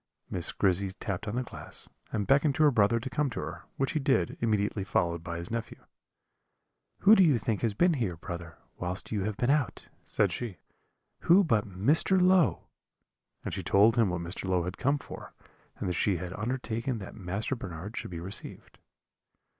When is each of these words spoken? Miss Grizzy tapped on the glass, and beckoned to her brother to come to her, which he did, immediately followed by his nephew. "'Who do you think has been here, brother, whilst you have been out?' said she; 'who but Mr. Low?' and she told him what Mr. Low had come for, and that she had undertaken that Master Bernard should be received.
Miss 0.31 0.51
Grizzy 0.51 0.89
tapped 0.93 1.27
on 1.27 1.35
the 1.35 1.43
glass, 1.43 1.87
and 2.11 2.25
beckoned 2.25 2.55
to 2.55 2.63
her 2.63 2.71
brother 2.71 2.99
to 2.99 3.07
come 3.07 3.29
to 3.29 3.39
her, 3.39 3.65
which 3.77 3.91
he 3.91 3.99
did, 3.99 4.35
immediately 4.41 4.83
followed 4.83 5.23
by 5.23 5.37
his 5.37 5.51
nephew. 5.51 5.77
"'Who 7.01 7.13
do 7.13 7.23
you 7.23 7.37
think 7.37 7.61
has 7.61 7.75
been 7.75 7.93
here, 7.93 8.17
brother, 8.17 8.57
whilst 8.79 9.11
you 9.11 9.25
have 9.25 9.37
been 9.37 9.51
out?' 9.51 9.89
said 10.03 10.31
she; 10.31 10.57
'who 11.19 11.43
but 11.43 11.67
Mr. 11.67 12.19
Low?' 12.19 12.63
and 13.45 13.53
she 13.53 13.61
told 13.61 13.95
him 13.95 14.09
what 14.09 14.21
Mr. 14.21 14.49
Low 14.49 14.63
had 14.63 14.75
come 14.79 14.97
for, 14.97 15.33
and 15.77 15.87
that 15.87 15.93
she 15.93 16.17
had 16.17 16.33
undertaken 16.33 16.97
that 16.97 17.13
Master 17.13 17.55
Bernard 17.55 17.95
should 17.95 18.09
be 18.09 18.19
received. 18.19 18.79